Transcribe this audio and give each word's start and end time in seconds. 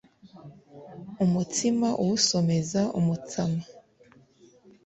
umutsima 1.23 1.89
uwusomeza 2.01 2.81
umutsama 2.99 3.61